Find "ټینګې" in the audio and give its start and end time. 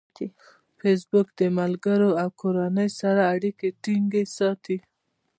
3.83-4.23